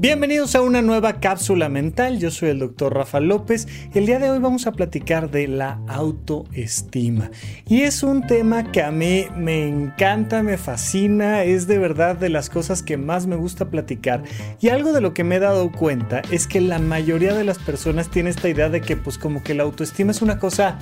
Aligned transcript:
Bienvenidos 0.00 0.54
a 0.54 0.62
una 0.62 0.80
nueva 0.80 1.20
cápsula 1.20 1.68
mental, 1.68 2.18
yo 2.18 2.30
soy 2.30 2.48
el 2.48 2.58
doctor 2.58 2.94
Rafa 2.94 3.20
López 3.20 3.68
el 3.92 4.06
día 4.06 4.18
de 4.18 4.30
hoy 4.30 4.38
vamos 4.38 4.66
a 4.66 4.72
platicar 4.72 5.30
de 5.30 5.46
la 5.46 5.78
autoestima. 5.88 7.30
Y 7.68 7.82
es 7.82 8.02
un 8.02 8.26
tema 8.26 8.72
que 8.72 8.82
a 8.82 8.90
mí 8.90 9.26
me 9.36 9.68
encanta, 9.68 10.42
me 10.42 10.56
fascina, 10.56 11.44
es 11.44 11.66
de 11.66 11.76
verdad 11.76 12.16
de 12.16 12.30
las 12.30 12.48
cosas 12.48 12.82
que 12.82 12.96
más 12.96 13.26
me 13.26 13.36
gusta 13.36 13.68
platicar. 13.68 14.22
Y 14.58 14.70
algo 14.70 14.94
de 14.94 15.02
lo 15.02 15.12
que 15.12 15.22
me 15.22 15.36
he 15.36 15.38
dado 15.38 15.70
cuenta 15.70 16.22
es 16.30 16.46
que 16.46 16.62
la 16.62 16.78
mayoría 16.78 17.34
de 17.34 17.44
las 17.44 17.58
personas 17.58 18.10
tiene 18.10 18.30
esta 18.30 18.48
idea 18.48 18.70
de 18.70 18.80
que 18.80 18.96
pues 18.96 19.18
como 19.18 19.42
que 19.42 19.52
la 19.52 19.64
autoestima 19.64 20.12
es 20.12 20.22
una 20.22 20.38
cosa 20.38 20.78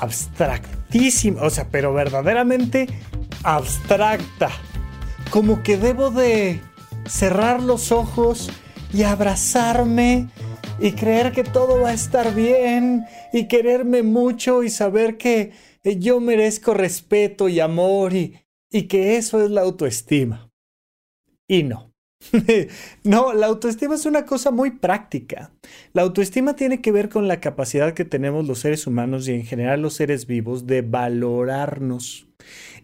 abstractísima, 0.00 1.42
o 1.42 1.50
sea, 1.50 1.68
pero 1.70 1.92
verdaderamente 1.92 2.88
abstracta. 3.42 4.48
Como 5.28 5.62
que 5.62 5.76
debo 5.76 6.10
de 6.10 6.62
cerrar 7.06 7.62
los 7.62 7.92
ojos 7.92 8.50
y 8.92 9.02
abrazarme 9.02 10.28
y 10.78 10.92
creer 10.92 11.32
que 11.32 11.44
todo 11.44 11.80
va 11.80 11.90
a 11.90 11.94
estar 11.94 12.34
bien 12.34 13.04
y 13.32 13.48
quererme 13.48 14.02
mucho 14.02 14.62
y 14.62 14.70
saber 14.70 15.16
que 15.16 15.52
yo 15.84 16.20
merezco 16.20 16.74
respeto 16.74 17.48
y 17.48 17.60
amor 17.60 18.14
y, 18.14 18.40
y 18.70 18.82
que 18.84 19.16
eso 19.16 19.44
es 19.44 19.50
la 19.50 19.62
autoestima. 19.62 20.50
Y 21.48 21.62
no. 21.62 21.92
no, 23.04 23.32
la 23.32 23.46
autoestima 23.46 23.94
es 23.94 24.06
una 24.06 24.24
cosa 24.24 24.50
muy 24.50 24.70
práctica. 24.70 25.52
La 25.92 26.02
autoestima 26.02 26.54
tiene 26.54 26.80
que 26.80 26.92
ver 26.92 27.08
con 27.08 27.26
la 27.26 27.40
capacidad 27.40 27.94
que 27.94 28.04
tenemos 28.04 28.46
los 28.46 28.60
seres 28.60 28.86
humanos 28.86 29.26
y 29.28 29.32
en 29.32 29.44
general 29.44 29.82
los 29.82 29.94
seres 29.94 30.26
vivos 30.26 30.66
de 30.66 30.82
valorarnos 30.82 32.26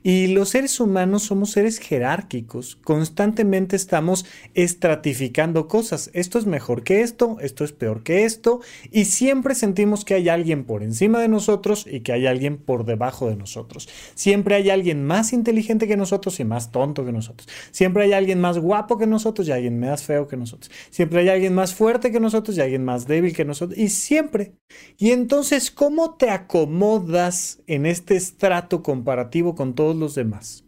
y 0.02 0.28
los 0.28 0.50
seres 0.50 0.80
humanos 0.80 1.24
somos 1.24 1.50
seres 1.50 1.78
jerárquicos, 1.78 2.76
constantemente 2.76 3.76
estamos 3.76 4.24
estratificando 4.54 5.68
cosas. 5.68 6.10
Esto 6.14 6.38
es 6.38 6.46
mejor 6.46 6.82
que 6.82 7.02
esto, 7.02 7.36
esto 7.40 7.64
es 7.64 7.72
peor 7.72 8.02
que 8.02 8.24
esto, 8.24 8.60
y 8.90 9.06
siempre 9.06 9.54
sentimos 9.54 10.04
que 10.04 10.14
hay 10.14 10.28
alguien 10.28 10.64
por 10.64 10.82
encima 10.82 11.20
de 11.20 11.28
nosotros 11.28 11.86
y 11.90 12.00
que 12.00 12.12
hay 12.12 12.26
alguien 12.26 12.58
por 12.58 12.84
debajo 12.84 13.28
de 13.28 13.36
nosotros. 13.36 13.88
Siempre 14.14 14.54
hay 14.54 14.70
alguien 14.70 15.04
más 15.04 15.32
inteligente 15.32 15.88
que 15.88 15.96
nosotros 15.96 16.40
y 16.40 16.44
más 16.44 16.72
tonto 16.72 17.04
que 17.04 17.12
nosotros. 17.12 17.48
Siempre 17.70 18.04
hay 18.04 18.12
alguien 18.12 18.40
más 18.40 18.58
guapo 18.58 18.98
que 18.98 19.06
nosotros 19.06 19.48
y 19.48 19.52
alguien 19.52 19.78
más 19.78 20.02
feo 20.02 20.28
que 20.28 20.36
nosotros. 20.36 20.70
Siempre 20.90 21.20
hay 21.20 21.28
alguien 21.28 21.54
más 21.54 21.74
fuerte 21.74 22.12
que 22.12 22.20
nosotros 22.20 22.56
y 22.56 22.60
alguien 22.60 22.84
más 22.84 23.06
débil 23.06 23.34
que 23.34 23.44
nosotros. 23.44 23.78
Y 23.78 23.88
siempre. 23.88 24.54
Y 24.96 25.10
entonces, 25.10 25.70
¿cómo 25.70 26.14
te 26.14 26.30
acomodas 26.30 27.60
en 27.66 27.86
este 27.86 28.16
estrato 28.16 28.82
comparativo 28.82 29.54
con 29.54 29.74
todo 29.74 29.94
los 29.98 30.14
demás. 30.14 30.64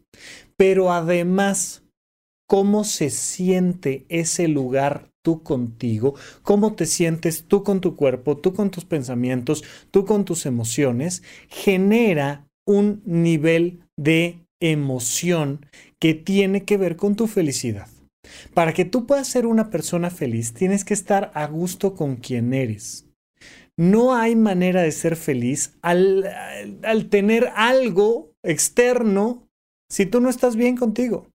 Pero 0.56 0.92
además, 0.92 1.82
cómo 2.46 2.84
se 2.84 3.10
siente 3.10 4.04
ese 4.08 4.48
lugar 4.48 5.10
tú 5.22 5.42
contigo, 5.42 6.14
cómo 6.42 6.74
te 6.74 6.86
sientes 6.86 7.44
tú 7.44 7.62
con 7.62 7.80
tu 7.80 7.96
cuerpo, 7.96 8.36
tú 8.36 8.54
con 8.54 8.70
tus 8.70 8.84
pensamientos, 8.84 9.62
tú 9.90 10.04
con 10.04 10.24
tus 10.24 10.46
emociones, 10.46 11.22
genera 11.48 12.46
un 12.66 13.02
nivel 13.04 13.80
de 13.96 14.38
emoción 14.60 15.66
que 15.98 16.14
tiene 16.14 16.64
que 16.64 16.76
ver 16.76 16.96
con 16.96 17.16
tu 17.16 17.26
felicidad. 17.26 17.88
Para 18.54 18.72
que 18.72 18.84
tú 18.84 19.06
puedas 19.06 19.28
ser 19.28 19.46
una 19.46 19.70
persona 19.70 20.10
feliz, 20.10 20.52
tienes 20.52 20.84
que 20.84 20.94
estar 20.94 21.30
a 21.34 21.46
gusto 21.46 21.94
con 21.94 22.16
quien 22.16 22.52
eres. 22.52 23.06
No 23.76 24.14
hay 24.14 24.36
manera 24.36 24.82
de 24.82 24.92
ser 24.92 25.16
feliz 25.16 25.78
al, 25.82 26.28
al 26.82 27.08
tener 27.08 27.50
algo 27.54 28.29
externo 28.44 29.48
si 29.90 30.06
tú 30.06 30.20
no 30.20 30.28
estás 30.28 30.56
bien 30.56 30.76
contigo. 30.76 31.26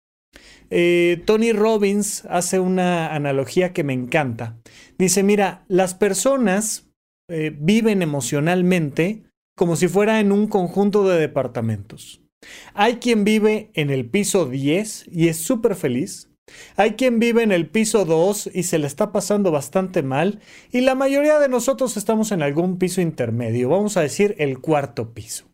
Eh, 0.70 1.22
Tony 1.26 1.52
Robbins 1.52 2.26
hace 2.26 2.60
una 2.60 3.14
analogía 3.14 3.74
que 3.74 3.84
me 3.84 3.94
encanta. 3.94 4.58
Dice, 4.98 5.24
mira, 5.24 5.64
las 5.68 5.94
personas 5.94 6.88
eh, 7.30 7.56
viven 7.58 8.02
emocionalmente 8.02 9.24
como 9.58 9.76
si 9.76 9.88
fuera 9.88 10.20
en 10.20 10.32
un 10.32 10.48
conjunto 10.48 11.08
de 11.08 11.20
departamentos. 11.20 12.22
Hay 12.74 12.98
quien 12.98 13.24
vive 13.24 13.72
en 13.74 13.90
el 13.90 14.06
piso 14.06 14.46
10 14.46 15.06
y 15.12 15.30
es 15.30 15.38
súper 15.38 15.76
feliz. 15.76 16.30
Hay 16.76 16.92
quien 16.92 17.20
vive 17.20 17.42
en 17.42 17.52
el 17.52 17.68
piso 17.68 18.06
2 18.06 18.52
y 18.54 18.64
se 18.64 18.78
le 18.78 18.86
está 18.86 19.12
pasando 19.12 19.52
bastante 19.52 20.04
mal. 20.04 20.42
Y 20.72 20.82
la 20.82 20.94
mayoría 20.94 21.40
de 21.40 21.50
nosotros 21.50 21.98
estamos 21.98 22.32
en 22.32 22.44
algún 22.44 22.78
piso 22.78 23.02
intermedio, 23.02 23.70
vamos 23.70 23.98
a 23.98 24.02
decir 24.02 24.36
el 24.38 24.60
cuarto 24.60 25.14
piso. 25.14 25.46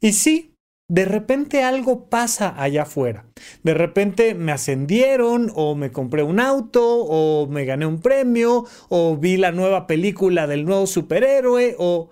Y 0.00 0.12
sí, 0.12 0.52
de 0.88 1.04
repente 1.04 1.62
algo 1.62 2.08
pasa 2.08 2.54
allá 2.60 2.82
afuera. 2.82 3.26
De 3.62 3.74
repente 3.74 4.34
me 4.34 4.52
ascendieron 4.52 5.50
o 5.54 5.74
me 5.74 5.90
compré 5.90 6.22
un 6.22 6.38
auto 6.40 6.82
o 6.84 7.48
me 7.48 7.64
gané 7.64 7.86
un 7.86 8.00
premio 8.00 8.64
o 8.88 9.16
vi 9.16 9.36
la 9.36 9.52
nueva 9.52 9.86
película 9.86 10.46
del 10.46 10.64
nuevo 10.64 10.86
superhéroe 10.86 11.74
o... 11.78 12.10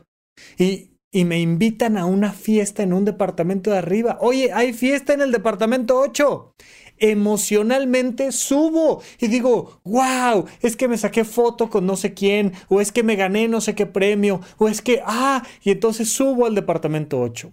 Y, 0.58 0.90
y 1.12 1.24
me 1.24 1.38
invitan 1.38 1.96
a 1.96 2.06
una 2.06 2.32
fiesta 2.32 2.82
en 2.82 2.92
un 2.92 3.04
departamento 3.04 3.70
de 3.70 3.78
arriba. 3.78 4.18
Oye, 4.20 4.52
hay 4.52 4.72
fiesta 4.72 5.12
en 5.12 5.20
el 5.20 5.30
departamento 5.30 5.98
8 5.98 6.54
emocionalmente 6.98 8.30
subo 8.30 9.02
y 9.18 9.26
digo, 9.26 9.80
wow, 9.84 10.46
es 10.60 10.76
que 10.76 10.86
me 10.86 10.96
saqué 10.96 11.24
foto 11.24 11.68
con 11.68 11.86
no 11.86 11.96
sé 11.96 12.14
quién, 12.14 12.52
o 12.68 12.80
es 12.80 12.92
que 12.92 13.02
me 13.02 13.16
gané 13.16 13.48
no 13.48 13.60
sé 13.60 13.74
qué 13.74 13.86
premio, 13.86 14.40
o 14.58 14.68
es 14.68 14.80
que, 14.80 15.02
ah, 15.04 15.44
y 15.62 15.72
entonces 15.72 16.08
subo 16.08 16.46
al 16.46 16.54
departamento 16.54 17.20
8 17.20 17.52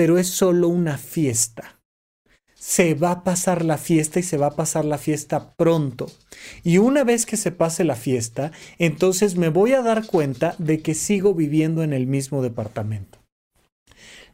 pero 0.00 0.16
es 0.16 0.28
solo 0.28 0.68
una 0.68 0.96
fiesta. 0.96 1.78
Se 2.54 2.94
va 2.94 3.10
a 3.10 3.22
pasar 3.22 3.62
la 3.62 3.76
fiesta 3.76 4.18
y 4.18 4.22
se 4.22 4.38
va 4.38 4.46
a 4.46 4.56
pasar 4.56 4.86
la 4.86 4.96
fiesta 4.96 5.52
pronto. 5.58 6.06
Y 6.62 6.78
una 6.78 7.04
vez 7.04 7.26
que 7.26 7.36
se 7.36 7.52
pase 7.52 7.84
la 7.84 7.96
fiesta, 7.96 8.50
entonces 8.78 9.36
me 9.36 9.50
voy 9.50 9.74
a 9.74 9.82
dar 9.82 10.06
cuenta 10.06 10.54
de 10.56 10.80
que 10.80 10.94
sigo 10.94 11.34
viviendo 11.34 11.82
en 11.82 11.92
el 11.92 12.06
mismo 12.06 12.40
departamento. 12.40 13.18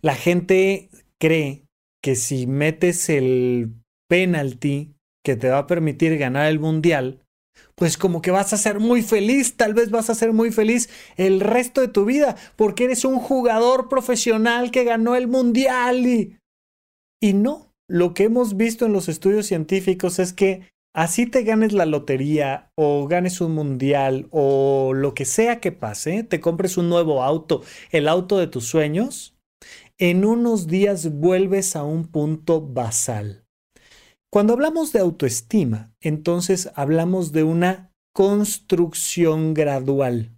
La 0.03 0.15
gente 0.15 0.89
cree 1.19 1.65
que 2.01 2.15
si 2.15 2.47
metes 2.47 3.09
el 3.09 3.73
penalty 4.09 4.95
que 5.25 5.35
te 5.35 5.49
va 5.49 5.59
a 5.59 5.67
permitir 5.67 6.17
ganar 6.17 6.47
el 6.47 6.61
mundial, 6.61 7.26
pues 7.75 7.99
como 7.99 8.23
que 8.23 8.31
vas 8.31 8.53
a 8.53 8.57
ser 8.57 8.81
muy 8.81 9.03
feliz, 9.03 9.57
tal 9.57 9.75
vez 9.75 9.91
vas 9.91 10.11
a 10.11 10.15
ser 10.15 10.33
muy 10.33 10.51
feliz 10.51 10.89
el 11.17 11.41
resto 11.41 11.81
de 11.81 11.89
tu 11.89 12.05
vida, 12.05 12.37
porque 12.57 12.85
eres 12.85 13.05
un 13.05 13.19
jugador 13.19 13.89
profesional 13.89 14.71
que 14.71 14.85
ganó 14.85 15.15
el 15.15 15.29
mundial 15.29 16.07
y... 16.07 16.39
Y 17.21 17.33
no, 17.33 17.73
lo 17.89 18.13
que 18.15 18.25
hemos 18.25 18.57
visto 18.57 18.85
en 18.85 18.93
los 18.93 19.09
estudios 19.09 19.47
científicos 19.47 20.19
es 20.19 20.33
que 20.33 20.69
así 20.95 21.27
te 21.27 21.45
ganes 21.45 21.73
la 21.73 21.87
lotería 21.87 22.71
o 22.77 23.07
ganes 23.07 23.41
un 23.41 23.55
mundial 23.55 24.29
o 24.31 24.93
lo 24.95 25.15
que 25.15 25.25
sea 25.25 25.61
que 25.61 25.73
pase, 25.73 26.25
te 26.25 26.41
compres 26.41 26.77
un 26.77 26.89
nuevo 26.89 27.23
auto, 27.23 27.63
el 27.91 28.09
auto 28.09 28.39
de 28.39 28.49
tus 28.49 28.67
sueños, 28.67 29.35
en 29.99 30.27
unos 30.27 30.67
días 30.67 31.11
vuelves 31.11 31.75
a 31.75 31.85
un 31.85 32.07
punto 32.07 32.61
basal 32.61 33.46
cuando 34.33 34.53
hablamos 34.53 34.93
de 34.93 35.01
autoestima, 35.01 35.95
entonces 36.01 36.71
hablamos 36.75 37.33
de 37.33 37.45
una 37.45 37.93
construcción 38.15 39.55
gradual. 39.55 40.33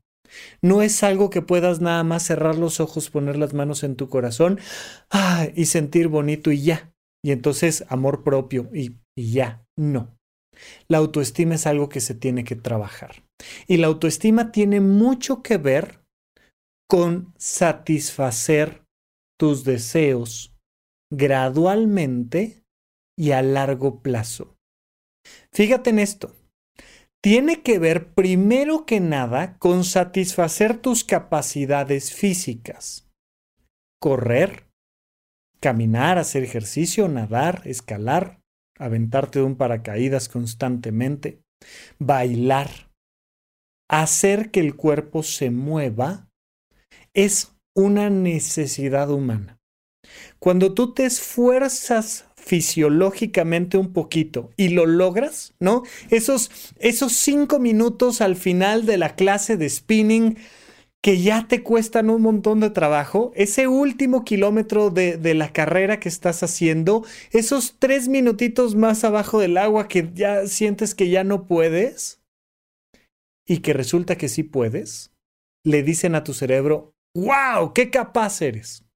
No 0.63 0.83
es 0.83 1.03
algo 1.03 1.31
que 1.31 1.43
puedas 1.43 1.81
nada 1.81 2.05
más 2.05 2.25
cerrar 2.25 2.57
los 2.57 2.81
ojos, 2.81 3.11
poner 3.11 3.37
las 3.37 3.55
manos 3.55 3.83
en 3.83 3.97
tu 3.97 4.09
corazón 4.09 4.59
ah, 5.11 5.47
y 5.55 5.67
sentir 5.67 6.09
bonito 6.09 6.53
y 6.53 6.63
ya. 6.63 6.93
Y 7.25 7.33
entonces 7.33 7.85
amor 7.89 8.23
propio 8.23 8.69
y, 8.75 8.97
y 9.17 9.33
ya. 9.33 9.65
No. 9.77 10.17
La 10.89 10.99
autoestima 10.99 11.55
es 11.55 11.67
algo 11.67 11.89
que 11.89 12.01
se 12.01 12.15
tiene 12.15 12.45
que 12.45 12.57
trabajar. 12.57 13.23
Y 13.67 13.77
la 13.77 13.87
autoestima 13.87 14.53
tiene 14.53 14.81
mucho 14.81 15.43
que 15.43 15.57
ver 15.57 16.01
con 16.89 17.33
satisfacer 17.37 18.83
tus 19.39 19.65
deseos 19.65 20.53
gradualmente 21.13 22.65
y 23.19 23.33
a 23.33 23.43
largo 23.43 24.01
plazo. 24.01 24.57
Fíjate 25.53 25.91
en 25.91 25.99
esto. 25.99 26.37
Tiene 27.21 27.63
que 27.63 27.81
ver 27.81 28.15
primero 28.15 28.87
que 28.87 29.01
nada 29.01 29.59
con 29.59 29.83
satisfacer 29.83 30.79
tus 30.81 31.03
capacidades 31.03 32.15
físicas. 32.15 33.11
Correr, 34.01 34.69
caminar, 35.59 36.17
hacer 36.17 36.45
ejercicio, 36.45 37.09
nadar, 37.09 37.63
escalar, 37.65 38.41
aventarte 38.79 39.41
de 39.41 39.47
un 39.47 39.57
paracaídas 39.57 40.29
constantemente, 40.29 41.43
bailar, 41.99 42.71
hacer 43.91 44.53
que 44.53 44.61
el 44.61 44.77
cuerpo 44.77 45.25
se 45.25 45.51
mueva, 45.51 46.29
es 47.15 47.57
una 47.75 48.11
necesidad 48.11 49.11
humana. 49.11 49.59
Cuando 50.39 50.73
tú 50.73 50.95
te 50.95 51.05
esfuerzas 51.05 52.28
fisiológicamente 52.49 53.77
un 53.77 53.93
poquito 53.93 54.51
y 54.57 54.71
lo 54.71 54.87
logras, 54.87 55.53
¿no? 55.61 55.83
Esos, 56.09 56.51
esos 56.79 57.13
cinco 57.13 57.59
minutos 57.59 58.23
al 58.23 58.37
final 58.37 58.87
de 58.87 58.97
la 58.97 59.15
clase 59.15 59.59
de 59.59 59.69
spinning 59.69 60.39
que 61.03 61.21
ya 61.21 61.47
te 61.47 61.63
cuestan 61.63 62.09
un 62.09 62.23
montón 62.23 62.61
de 62.61 62.71
trabajo, 62.71 63.33
ese 63.35 63.69
último 63.69 64.25
kilómetro 64.25 64.89
de, 64.89 65.19
de, 65.19 65.35
la 65.35 65.53
carrera 65.53 66.01
que 66.01 66.09
estás 66.09 66.43
haciendo, 66.43 67.05
esos 67.33 67.77
tres 67.79 68.09
minutitos 68.09 68.75
más 68.75 69.05
abajo 69.05 69.39
del 69.39 69.59
agua 69.59 69.87
que 69.87 70.11
ya 70.15 70.47
sientes 70.47 70.95
que 70.95 71.11
ya 71.11 71.25
no 71.25 71.47
puedes 71.47 72.23
y 73.47 73.59
que 73.59 73.75
resulta 73.75 74.17
que 74.17 74.29
sí 74.29 74.43
puedes, 74.43 75.13
le 75.65 75.83
dicen 75.83 76.15
a 76.15 76.25
tu 76.25 76.33
cerebro, 76.33 76.95
wow, 77.15 77.75
qué 77.75 77.91
capaz 77.91 78.41
eres. 78.41 78.88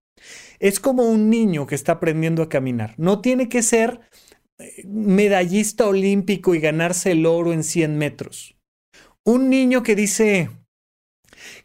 Es 0.59 0.81
como 0.81 1.05
un 1.05 1.31
niño 1.31 1.67
que 1.67 1.75
está 1.75 1.93
aprendiendo 1.93 2.43
a 2.43 2.49
caminar. 2.49 2.95
No 2.97 3.21
tiene 3.21 3.49
que 3.49 3.63
ser 3.63 4.01
eh, 4.59 4.83
medallista 4.87 5.87
olímpico 5.87 6.55
y 6.55 6.61
ganarse 6.61 7.13
el 7.13 7.27
oro 7.27 7.53
en 7.53 7.65
100 7.65 7.99
metros. 7.99 8.57
Un 9.25 9.51
niño 9.51 9.83
que 9.83 9.95
dice, 9.95 10.51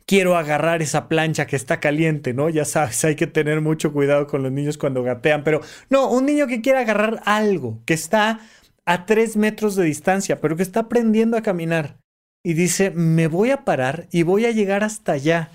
quiero 0.05 0.37
agarrar 0.37 0.81
esa 0.81 1.07
plancha 1.07 1.47
que 1.47 1.55
está 1.55 1.79
caliente, 1.79 2.33
¿no? 2.33 2.49
Ya 2.49 2.65
sabes, 2.65 3.03
hay 3.05 3.15
que 3.15 3.27
tener 3.27 3.61
mucho 3.61 3.93
cuidado 3.93 4.27
con 4.27 4.43
los 4.43 4.51
niños 4.51 4.77
cuando 4.77 5.03
gatean, 5.03 5.43
pero 5.43 5.61
no, 5.89 6.09
un 6.09 6.25
niño 6.25 6.47
que 6.47 6.61
quiere 6.61 6.79
agarrar 6.79 7.21
algo, 7.25 7.81
que 7.85 7.93
está 7.93 8.39
a 8.85 9.05
tres 9.05 9.35
metros 9.35 9.75
de 9.75 9.83
distancia, 9.83 10.39
pero 10.39 10.55
que 10.55 10.63
está 10.63 10.81
aprendiendo 10.81 11.37
a 11.37 11.41
caminar 11.41 11.97
y 12.43 12.53
dice, 12.53 12.91
me 12.91 13.27
voy 13.27 13.51
a 13.51 13.65
parar 13.65 14.07
y 14.11 14.23
voy 14.23 14.45
a 14.45 14.51
llegar 14.51 14.83
hasta 14.83 15.11
allá. 15.11 15.51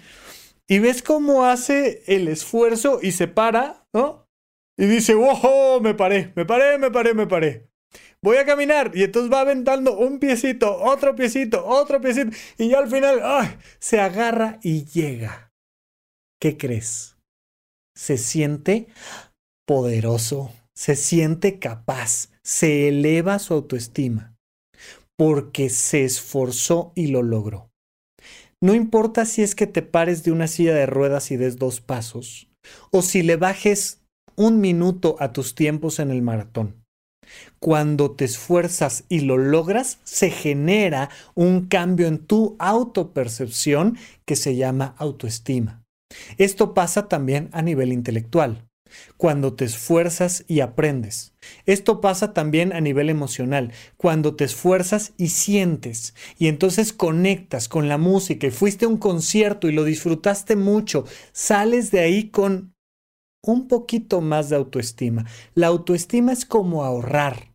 Y 0.73 0.79
ves 0.79 1.03
cómo 1.03 1.45
hace 1.45 2.03
el 2.07 2.29
esfuerzo 2.29 2.99
y 3.03 3.13
se 3.13 3.29
para, 3.29 3.87
¿no? 3.93 4.27
Y 4.79 4.87
dice, 4.87 5.15
¡wow! 5.15 5.83
Me 5.83 5.93
paré, 5.93 6.33
me 6.35 6.47
paré, 6.47 6.79
me 6.79 6.91
paré, 6.91 7.13
me 7.13 7.27
paré 7.27 7.73
voy 8.23 8.37
a 8.37 8.47
caminar. 8.47 8.93
Y 8.95 9.03
entonces 9.03 9.31
va 9.33 9.41
aventando 9.41 9.99
un 9.99 10.19
piecito, 10.19 10.75
otro 10.83 11.15
piecito, 11.15 11.67
otro 11.67 12.01
piecito. 12.01 12.31
Y 12.59 12.71
ya 12.71 12.79
al 12.79 12.89
final, 12.89 13.21
¡ay! 13.23 13.59
Se 13.79 14.01
agarra 14.01 14.59
y 14.63 14.85
llega. 14.85 15.53
¿Qué 16.41 16.57
crees? 16.57 17.17
Se 17.95 18.17
siente 18.17 18.87
poderoso, 19.67 20.53
se 20.75 20.97
siente 20.97 21.59
capaz, 21.59 22.31
se 22.43 22.89
eleva 22.89 23.39
su 23.39 23.55
autoestima. 23.55 24.37
Porque 25.17 25.69
se 25.69 26.05
esforzó 26.05 26.93
y 26.95 27.09
lo 27.09 27.23
logró. 27.23 27.72
No 28.62 28.75
importa 28.75 29.26
si 29.26 29.43
es 29.43 29.55
que 29.55 29.67
te 29.67 29.82
pares 29.82 30.23
de 30.23 30.32
una 30.32 30.47
silla 30.47 30.75
de 30.75 30.87
ruedas 30.87 31.31
y 31.31 31.37
des 31.37 31.59
dos 31.59 31.82
pasos, 31.82 32.49
o 32.91 33.03
si 33.03 33.23
le 33.23 33.37
bajes 33.37 34.00
un 34.37 34.61
minuto 34.61 35.17
a 35.20 35.35
tus 35.35 35.55
tiempos 35.55 35.99
en 35.99 36.11
el 36.11 36.23
maratón 36.23 36.82
cuando 37.59 38.12
te 38.12 38.25
esfuerzas 38.25 39.05
y 39.09 39.20
lo 39.20 39.38
logras, 39.38 39.99
se 40.05 40.31
genera 40.31 41.11
un 41.35 41.67
cambio 41.67 42.06
en 42.06 42.19
tu 42.19 42.56
autopercepción 42.59 43.99
que 44.25 44.37
se 44.37 44.56
llama 44.56 44.94
autoestima. 44.99 45.82
Esto 46.38 46.75
pasa 46.75 47.08
también 47.08 47.49
a 47.53 47.62
nivel 47.62 47.93
intelectual, 47.93 48.69
cuando 49.17 49.55
te 49.55 49.65
esfuerzas 49.65 50.44
y 50.49 50.61
aprendes. 50.61 51.35
Esto 51.67 52.00
pasa 52.00 52.33
también 52.33 52.73
a 52.73 52.81
nivel 52.81 53.11
emocional, 53.11 53.73
cuando 53.97 54.37
te 54.37 54.44
esfuerzas 54.44 55.12
y 55.17 55.29
sientes, 55.29 56.15
y 56.39 56.49
entonces 56.49 56.93
conectas 56.93 57.69
con 57.69 57.89
la 57.89 57.99
música 57.99 58.47
y 58.47 58.50
fuiste 58.50 58.85
a 58.85 58.89
un 58.89 58.99
concierto 58.99 59.69
y 59.69 59.73
lo 59.73 59.85
disfrutaste 59.85 60.56
mucho, 60.56 61.05
sales 61.33 61.91
de 61.91 62.00
ahí 62.00 62.31
con 62.31 62.75
un 63.44 63.69
poquito 63.69 64.21
más 64.21 64.49
de 64.49 64.56
autoestima. 64.56 65.27
La 65.55 65.67
autoestima 65.69 66.33
es 66.33 66.44
como 66.44 66.85
ahorrar. 66.85 67.55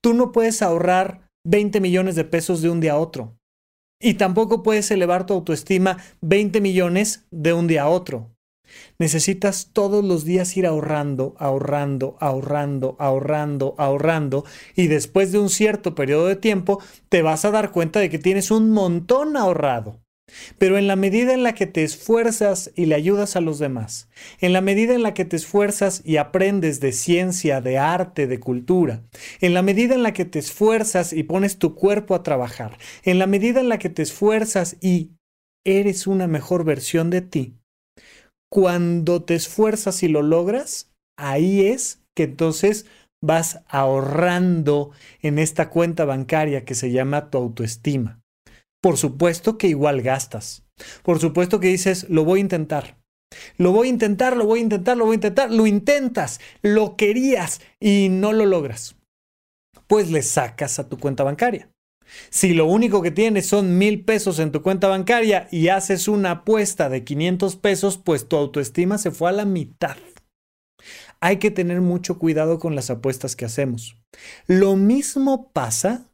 Tú 0.00 0.14
no 0.14 0.32
puedes 0.32 0.62
ahorrar 0.62 1.28
20 1.44 1.80
millones 1.80 2.14
de 2.14 2.24
pesos 2.24 2.62
de 2.62 2.70
un 2.70 2.80
día 2.80 2.92
a 2.92 2.98
otro. 2.98 3.36
Y 4.00 4.14
tampoco 4.14 4.62
puedes 4.62 4.90
elevar 4.90 5.26
tu 5.26 5.34
autoestima 5.34 5.98
20 6.20 6.60
millones 6.60 7.26
de 7.30 7.52
un 7.52 7.66
día 7.66 7.84
a 7.84 7.88
otro. 7.88 8.33
Necesitas 8.98 9.70
todos 9.72 10.04
los 10.04 10.24
días 10.24 10.56
ir 10.56 10.66
ahorrando, 10.66 11.34
ahorrando, 11.38 12.16
ahorrando, 12.20 12.96
ahorrando, 12.98 13.74
ahorrando, 13.78 14.44
y 14.76 14.86
después 14.86 15.32
de 15.32 15.38
un 15.38 15.50
cierto 15.50 15.94
periodo 15.94 16.26
de 16.26 16.36
tiempo 16.36 16.82
te 17.08 17.22
vas 17.22 17.44
a 17.44 17.50
dar 17.50 17.72
cuenta 17.72 18.00
de 18.00 18.10
que 18.10 18.18
tienes 18.18 18.50
un 18.50 18.70
montón 18.70 19.36
ahorrado. 19.36 20.04
Pero 20.58 20.78
en 20.78 20.86
la 20.86 20.96
medida 20.96 21.34
en 21.34 21.42
la 21.42 21.54
que 21.54 21.66
te 21.66 21.84
esfuerzas 21.84 22.72
y 22.74 22.86
le 22.86 22.94
ayudas 22.94 23.36
a 23.36 23.40
los 23.40 23.58
demás, 23.58 24.08
en 24.40 24.52
la 24.52 24.62
medida 24.62 24.94
en 24.94 25.02
la 25.02 25.12
que 25.12 25.24
te 25.24 25.36
esfuerzas 25.36 26.00
y 26.04 26.16
aprendes 26.16 26.80
de 26.80 26.92
ciencia, 26.92 27.60
de 27.60 27.78
arte, 27.78 28.26
de 28.26 28.40
cultura, 28.40 29.02
en 29.40 29.52
la 29.52 29.62
medida 29.62 29.94
en 29.94 30.02
la 30.02 30.12
que 30.12 30.24
te 30.24 30.38
esfuerzas 30.38 31.12
y 31.12 31.24
pones 31.24 31.58
tu 31.58 31.74
cuerpo 31.74 32.14
a 32.14 32.22
trabajar, 32.22 32.78
en 33.02 33.18
la 33.18 33.26
medida 33.26 33.60
en 33.60 33.68
la 33.68 33.78
que 33.78 33.90
te 33.90 34.02
esfuerzas 34.02 34.76
y 34.80 35.10
eres 35.64 36.06
una 36.06 36.26
mejor 36.26 36.64
versión 36.64 37.10
de 37.10 37.20
ti, 37.20 37.58
cuando 38.50 39.22
te 39.22 39.34
esfuerzas 39.34 40.02
y 40.02 40.08
lo 40.08 40.22
logras, 40.22 40.90
ahí 41.18 41.66
es 41.66 42.02
que 42.14 42.24
entonces 42.24 42.86
vas 43.22 43.62
ahorrando 43.68 44.90
en 45.22 45.38
esta 45.38 45.70
cuenta 45.70 46.04
bancaria 46.04 46.64
que 46.64 46.74
se 46.74 46.92
llama 46.92 47.30
tu 47.30 47.38
autoestima. 47.38 48.20
Por 48.82 48.98
supuesto 48.98 49.56
que 49.56 49.68
igual 49.68 50.02
gastas. 50.02 50.62
Por 51.02 51.18
supuesto 51.18 51.58
que 51.58 51.68
dices, 51.68 52.08
lo 52.10 52.24
voy 52.24 52.40
a 52.40 52.42
intentar. 52.42 52.98
Lo 53.56 53.72
voy 53.72 53.88
a 53.88 53.90
intentar, 53.90 54.36
lo 54.36 54.46
voy 54.46 54.60
a 54.60 54.62
intentar, 54.62 54.96
lo 54.96 55.06
voy 55.06 55.14
a 55.14 55.16
intentar. 55.16 55.50
Lo 55.50 55.66
intentas, 55.66 56.40
lo 56.62 56.96
querías 56.96 57.60
y 57.80 58.08
no 58.10 58.32
lo 58.32 58.46
logras. 58.46 58.96
Pues 59.86 60.10
le 60.10 60.22
sacas 60.22 60.78
a 60.78 60.88
tu 60.88 60.98
cuenta 60.98 61.24
bancaria. 61.24 61.70
Si 62.30 62.54
lo 62.54 62.66
único 62.66 63.02
que 63.02 63.10
tienes 63.10 63.46
son 63.46 63.78
mil 63.78 64.04
pesos 64.04 64.38
en 64.38 64.52
tu 64.52 64.62
cuenta 64.62 64.88
bancaria 64.88 65.48
y 65.50 65.68
haces 65.68 66.08
una 66.08 66.30
apuesta 66.30 66.88
de 66.88 67.04
500 67.04 67.56
pesos, 67.56 67.98
pues 67.98 68.28
tu 68.28 68.36
autoestima 68.36 68.98
se 68.98 69.10
fue 69.10 69.30
a 69.30 69.32
la 69.32 69.44
mitad. 69.44 69.96
Hay 71.20 71.38
que 71.38 71.50
tener 71.50 71.80
mucho 71.80 72.18
cuidado 72.18 72.58
con 72.58 72.74
las 72.74 72.90
apuestas 72.90 73.36
que 73.36 73.44
hacemos. 73.44 73.96
Lo 74.46 74.76
mismo 74.76 75.50
pasa 75.52 76.10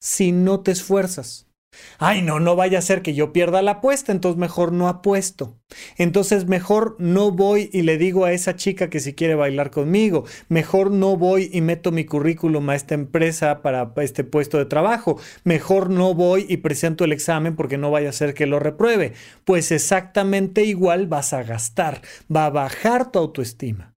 si 0.00 0.32
no 0.32 0.60
te 0.60 0.70
esfuerzas. 0.72 1.49
Ay, 1.98 2.22
no, 2.22 2.40
no 2.40 2.56
vaya 2.56 2.78
a 2.78 2.82
ser 2.82 3.02
que 3.02 3.14
yo 3.14 3.32
pierda 3.32 3.62
la 3.62 3.72
apuesta, 3.72 4.10
entonces 4.10 4.38
mejor 4.38 4.72
no 4.72 4.88
apuesto. 4.88 5.58
Entonces 5.96 6.46
mejor 6.46 6.96
no 6.98 7.30
voy 7.30 7.70
y 7.72 7.82
le 7.82 7.98
digo 7.98 8.24
a 8.24 8.32
esa 8.32 8.56
chica 8.56 8.90
que 8.90 9.00
si 9.00 9.14
quiere 9.14 9.34
bailar 9.34 9.70
conmigo. 9.70 10.24
Mejor 10.48 10.90
no 10.90 11.16
voy 11.16 11.50
y 11.52 11.60
meto 11.60 11.92
mi 11.92 12.04
currículum 12.04 12.70
a 12.70 12.74
esta 12.74 12.94
empresa 12.94 13.62
para 13.62 13.92
este 13.98 14.24
puesto 14.24 14.58
de 14.58 14.66
trabajo. 14.66 15.20
Mejor 15.44 15.90
no 15.90 16.14
voy 16.14 16.46
y 16.48 16.58
presento 16.58 17.04
el 17.04 17.12
examen 17.12 17.54
porque 17.54 17.78
no 17.78 17.90
vaya 17.90 18.08
a 18.08 18.12
ser 18.12 18.34
que 18.34 18.46
lo 18.46 18.58
repruebe. 18.58 19.12
Pues 19.44 19.70
exactamente 19.70 20.64
igual 20.64 21.06
vas 21.06 21.32
a 21.32 21.42
gastar, 21.42 22.02
va 22.34 22.46
a 22.46 22.50
bajar 22.50 23.12
tu 23.12 23.18
autoestima. 23.18 23.94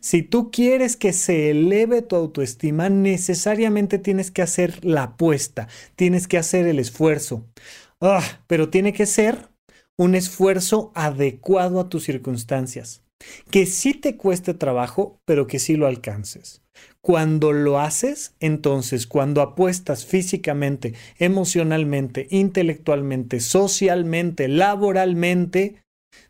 Si 0.00 0.22
tú 0.22 0.50
quieres 0.50 0.96
que 0.96 1.12
se 1.12 1.50
eleve 1.50 2.02
tu 2.02 2.16
autoestima, 2.16 2.88
necesariamente 2.88 3.98
tienes 3.98 4.30
que 4.30 4.42
hacer 4.42 4.84
la 4.84 5.04
apuesta, 5.04 5.68
tienes 5.96 6.28
que 6.28 6.38
hacer 6.38 6.66
el 6.66 6.78
esfuerzo. 6.78 7.46
Ah, 8.00 8.22
pero 8.46 8.68
tiene 8.68 8.92
que 8.92 9.06
ser 9.06 9.48
un 9.96 10.14
esfuerzo 10.14 10.92
adecuado 10.94 11.80
a 11.80 11.88
tus 11.88 12.04
circunstancias. 12.04 13.02
Que 13.50 13.66
sí 13.66 13.94
te 13.94 14.16
cueste 14.16 14.52
trabajo, 14.52 15.20
pero 15.24 15.46
que 15.46 15.60
sí 15.60 15.76
lo 15.76 15.86
alcances. 15.86 16.62
Cuando 17.00 17.52
lo 17.52 17.78
haces, 17.78 18.34
entonces, 18.40 19.06
cuando 19.06 19.42
apuestas 19.42 20.04
físicamente, 20.04 20.94
emocionalmente, 21.18 22.26
intelectualmente, 22.30 23.40
socialmente, 23.40 24.48
laboralmente, 24.48 25.82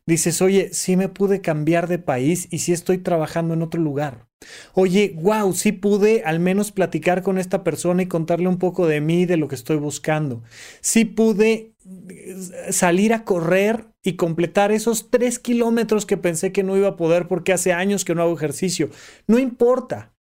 dices, 0.07 0.43
oye, 0.43 0.71
sí 0.73 0.97
me 0.97 1.09
pude 1.09 1.41
cambiar 1.41 1.89
de 1.89 1.99
país 1.99 2.49
y 2.51 2.59
sí 2.59 2.73
estoy 2.73 2.99
trabajando 2.99 3.55
en 3.55 3.63
otro 3.63 3.81
lugar. 3.81 4.29
Oye, 4.75 5.15
wow, 5.21 5.53
sí 5.53 5.73
pude 5.73 6.23
al 6.25 6.41
menos 6.41 6.73
platicar 6.73 7.23
con 7.23 7.39
esta 7.39 7.63
persona 7.63 8.03
y 8.03 8.07
contarle 8.09 8.49
un 8.49 8.59
poco 8.59 8.87
de 8.87 9.01
mí, 9.01 9.25
de 9.27 9.37
lo 9.37 9.49
que 9.49 9.55
estoy 9.55 9.77
buscando. 9.77 10.43
Sí 10.81 11.05
pude 11.05 11.75
eh, 12.09 12.37
salir 12.71 13.13
a 13.13 13.25
correr 13.25 13.87
y 14.03 14.15
completar 14.17 14.73
esos 14.73 15.11
tres 15.11 15.39
kilómetros 15.39 16.07
que 16.07 16.17
pensé 16.17 16.53
que 16.53 16.65
no 16.65 16.77
iba 16.77 16.89
a 16.89 16.97
poder 16.97 17.29
porque 17.29 17.53
hace 17.53 17.73
años 17.73 18.05
que 18.05 18.15
no 18.15 18.23
hago 18.23 18.35
ejercicio. 18.35 18.91
No 19.29 19.39
importa, 19.39 20.15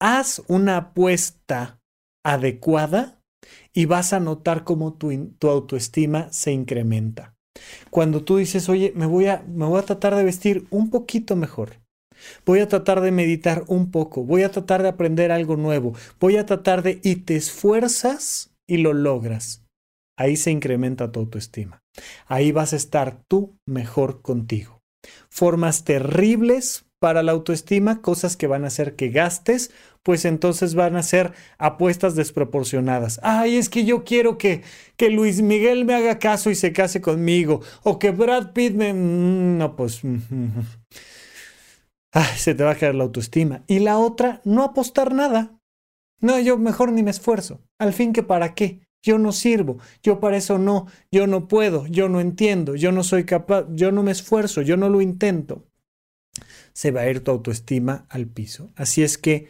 haz 0.00 0.42
una 0.48 0.76
apuesta 0.76 1.80
adecuada 2.24 3.22
y 3.72 3.84
vas 3.86 4.12
a 4.12 4.20
notar 4.20 4.64
cómo 4.64 4.94
tu, 4.94 5.34
tu 5.38 5.48
autoestima 5.48 6.32
se 6.32 6.52
incrementa. 6.52 7.37
Cuando 7.90 8.22
tú 8.22 8.36
dices, 8.36 8.68
oye, 8.68 8.92
me 8.94 9.06
voy, 9.06 9.26
a, 9.26 9.44
me 9.46 9.66
voy 9.66 9.78
a 9.78 9.84
tratar 9.84 10.14
de 10.14 10.24
vestir 10.24 10.66
un 10.70 10.90
poquito 10.90 11.36
mejor. 11.36 11.80
Voy 12.44 12.60
a 12.60 12.68
tratar 12.68 13.00
de 13.00 13.12
meditar 13.12 13.64
un 13.68 13.90
poco, 13.90 14.24
voy 14.24 14.42
a 14.42 14.50
tratar 14.50 14.82
de 14.82 14.88
aprender 14.88 15.30
algo 15.30 15.56
nuevo, 15.56 15.94
voy 16.18 16.36
a 16.36 16.46
tratar 16.46 16.82
de... 16.82 17.00
y 17.02 17.16
te 17.16 17.36
esfuerzas 17.36 18.50
y 18.66 18.78
lo 18.78 18.92
logras. 18.92 19.64
Ahí 20.18 20.36
se 20.36 20.50
incrementa 20.50 21.12
tu 21.12 21.20
autoestima. 21.20 21.80
Ahí 22.26 22.50
vas 22.50 22.72
a 22.72 22.76
estar 22.76 23.22
tú 23.28 23.56
mejor 23.66 24.20
contigo. 24.20 24.80
Formas 25.30 25.84
terribles 25.84 26.87
para 26.98 27.22
la 27.22 27.32
autoestima, 27.32 28.00
cosas 28.00 28.36
que 28.36 28.46
van 28.46 28.64
a 28.64 28.68
hacer 28.68 28.96
que 28.96 29.08
gastes, 29.08 29.70
pues 30.02 30.24
entonces 30.24 30.74
van 30.74 30.96
a 30.96 31.02
ser 31.02 31.32
apuestas 31.58 32.14
desproporcionadas. 32.14 33.20
Ay, 33.22 33.56
es 33.56 33.68
que 33.68 33.84
yo 33.84 34.04
quiero 34.04 34.38
que, 34.38 34.62
que 34.96 35.10
Luis 35.10 35.42
Miguel 35.42 35.84
me 35.84 35.94
haga 35.94 36.18
caso 36.18 36.50
y 36.50 36.54
se 36.54 36.72
case 36.72 37.00
conmigo, 37.00 37.60
o 37.82 37.98
que 37.98 38.10
Brad 38.10 38.52
Pitt 38.52 38.74
me... 38.74 38.92
Mm, 38.92 39.58
no, 39.58 39.76
pues... 39.76 40.00
Ay, 42.12 42.36
se 42.36 42.54
te 42.54 42.64
va 42.64 42.72
a 42.72 42.76
caer 42.76 42.94
la 42.94 43.04
autoestima. 43.04 43.64
Y 43.66 43.80
la 43.80 43.98
otra, 43.98 44.40
no 44.44 44.64
apostar 44.64 45.14
nada. 45.14 45.60
No, 46.20 46.38
yo 46.40 46.58
mejor 46.58 46.90
ni 46.90 47.02
me 47.02 47.10
esfuerzo. 47.10 47.60
Al 47.78 47.92
fin 47.92 48.12
que 48.12 48.22
para 48.22 48.54
qué. 48.54 48.80
Yo 49.02 49.18
no 49.18 49.30
sirvo, 49.30 49.78
yo 50.02 50.18
para 50.18 50.36
eso 50.36 50.58
no, 50.58 50.86
yo 51.12 51.28
no 51.28 51.46
puedo, 51.46 51.86
yo 51.86 52.08
no 52.08 52.20
entiendo, 52.20 52.74
yo 52.74 52.90
no 52.90 53.04
soy 53.04 53.24
capaz, 53.24 53.66
yo 53.70 53.92
no 53.92 54.02
me 54.02 54.10
esfuerzo, 54.10 54.60
yo 54.60 54.76
no 54.76 54.88
lo 54.88 55.00
intento. 55.00 55.67
Se 56.78 56.92
va 56.92 57.00
a 57.00 57.10
ir 57.10 57.24
tu 57.24 57.32
autoestima 57.32 58.06
al 58.08 58.28
piso. 58.28 58.70
Así 58.76 59.02
es 59.02 59.18
que 59.18 59.48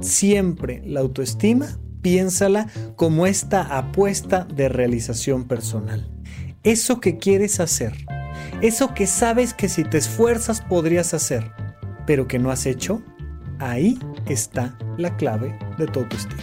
siempre 0.00 0.82
la 0.84 0.98
autoestima, 0.98 1.78
piénsala 2.02 2.66
como 2.96 3.28
esta 3.28 3.78
apuesta 3.78 4.44
de 4.44 4.68
realización 4.68 5.44
personal. 5.44 6.10
Eso 6.64 7.00
que 7.00 7.16
quieres 7.16 7.60
hacer, 7.60 7.92
eso 8.60 8.92
que 8.92 9.06
sabes 9.06 9.54
que 9.54 9.68
si 9.68 9.84
te 9.84 9.98
esfuerzas 9.98 10.62
podrías 10.62 11.14
hacer, 11.14 11.48
pero 12.08 12.26
que 12.26 12.40
no 12.40 12.50
has 12.50 12.66
hecho, 12.66 13.04
ahí 13.60 13.96
está 14.26 14.76
la 14.98 15.16
clave 15.16 15.56
de 15.78 15.86
tu 15.86 16.00
autoestima. 16.00 16.42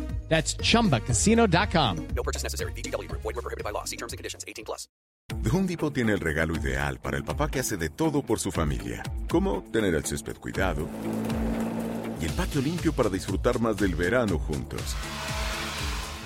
That's 0.31 0.55
chumbacasino.com. 0.55 2.07
No 2.15 2.23
purchase 2.23 2.43
necessary. 2.43 2.71
BGW. 2.71 3.11
Void 3.11 3.35
were 3.35 3.41
prohibited 3.41 3.65
by 3.65 3.71
law. 3.71 3.83
See 3.83 3.97
terms 3.97 4.13
and 4.13 4.17
conditions. 4.17 4.45
18 4.47 4.63
plus. 4.63 4.87
The 5.43 5.49
Home 5.49 5.67
Depot 5.67 5.93
tiene 5.93 6.13
el 6.13 6.19
regalo 6.19 6.55
ideal 6.55 6.99
para 6.99 7.17
el 7.17 7.23
papá 7.23 7.49
que 7.49 7.59
hace 7.59 7.75
de 7.75 7.89
todo 7.89 8.21
por 8.21 8.39
su 8.39 8.51
familia. 8.51 9.03
Como 9.29 9.63
tener 9.71 9.93
el 9.93 10.05
césped 10.05 10.37
cuidado 10.37 10.87
y 12.21 12.25
el 12.25 12.31
patio 12.31 12.61
limpio 12.61 12.93
para 12.93 13.09
disfrutar 13.09 13.59
más 13.59 13.77
del 13.77 13.95
verano 13.95 14.39
juntos. 14.39 14.95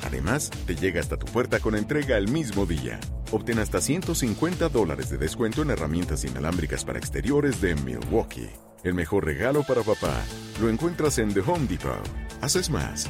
Además, 0.05 0.51
te 0.67 0.75
llega 0.75 0.99
hasta 0.99 1.17
tu 1.17 1.25
puerta 1.25 1.59
con 1.59 1.75
entrega 1.75 2.17
el 2.17 2.27
mismo 2.27 2.65
día. 2.65 2.99
Obtén 3.31 3.57
hasta 3.57 3.81
150 3.81 4.69
dólares 4.69 5.09
de 5.09 5.17
descuento 5.17 5.63
en 5.63 5.71
herramientas 5.71 6.25
inalámbricas 6.25 6.85
para 6.85 6.99
exteriores 6.99 7.59
de 7.59 7.75
Milwaukee. 7.75 8.49
El 8.83 8.93
mejor 8.93 9.25
regalo 9.25 9.63
para 9.63 9.81
papá 9.81 10.21
lo 10.61 10.69
encuentras 10.69 11.17
en 11.17 11.33
The 11.33 11.39
Home 11.39 11.65
Depot. 11.67 12.07
Haces 12.41 12.69
más, 12.69 13.09